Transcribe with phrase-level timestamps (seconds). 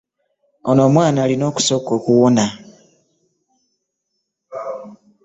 [0.69, 2.45] Ono omwana alina okusooka okuwona.